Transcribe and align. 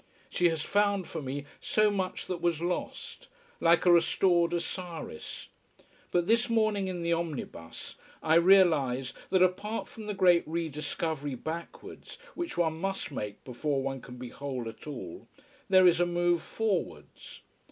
She 0.31 0.49
has 0.49 0.63
found 0.63 1.07
for 1.07 1.21
me 1.21 1.45
so 1.59 1.91
much 1.91 2.25
that 2.25 2.41
was 2.41 2.59
lost: 2.59 3.27
like 3.59 3.85
a 3.85 3.91
restored 3.91 4.51
Osiris. 4.51 5.49
But 6.09 6.25
this 6.25 6.49
morning 6.49 6.87
in 6.87 7.03
the 7.03 7.13
omnibus 7.13 7.97
I 8.23 8.33
realize 8.33 9.13
that, 9.29 9.43
apart 9.43 9.87
from 9.87 10.07
the 10.07 10.15
great 10.15 10.43
rediscovery 10.47 11.35
backwards, 11.35 12.17
which 12.33 12.57
one 12.57 12.81
must 12.81 13.11
make 13.11 13.43
before 13.43 13.83
one 13.83 14.01
can 14.01 14.15
be 14.17 14.29
whole 14.29 14.67
at 14.67 14.87
all, 14.87 15.27
there 15.69 15.85
is 15.85 15.99
a 15.99 16.07
move 16.07 16.41
forwards. 16.41 17.43